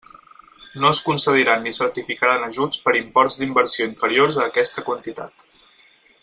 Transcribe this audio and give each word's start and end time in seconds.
No 0.83 0.89
es 0.95 1.01
concediran 1.09 1.61
ni 1.65 1.73
certificaran 1.77 2.47
ajuts 2.47 2.81
per 2.87 2.95
imports 3.03 3.37
d'inversió 3.43 3.89
inferiors 3.93 4.39
a 4.41 4.45
aquesta 4.49 4.87
quantitat. 4.91 5.47